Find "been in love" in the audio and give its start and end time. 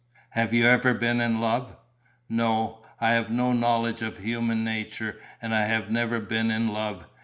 0.95-1.75, 6.19-7.05